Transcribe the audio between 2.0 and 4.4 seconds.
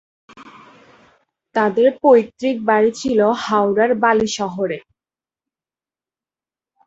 পৈতৃক বাড়ি ছিল হাওড়ার বালি